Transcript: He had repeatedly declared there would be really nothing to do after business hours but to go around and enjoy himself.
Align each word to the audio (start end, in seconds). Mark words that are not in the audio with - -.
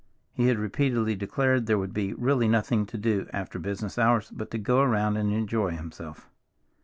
He 0.33 0.47
had 0.47 0.57
repeatedly 0.57 1.13
declared 1.15 1.67
there 1.67 1.77
would 1.77 1.93
be 1.93 2.11
really 2.15 2.47
nothing 2.47 2.87
to 2.87 2.97
do 2.97 3.27
after 3.31 3.59
business 3.59 3.99
hours 3.99 4.31
but 4.31 4.49
to 4.49 4.57
go 4.57 4.79
around 4.79 5.15
and 5.15 5.31
enjoy 5.31 5.75
himself. 5.75 6.27